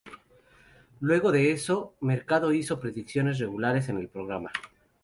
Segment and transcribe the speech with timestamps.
[0.99, 4.49] Luego de eso, Mercado hizo predicciones regulares en el programa.